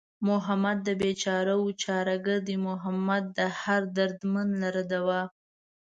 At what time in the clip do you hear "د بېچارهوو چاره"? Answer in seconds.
0.87-2.15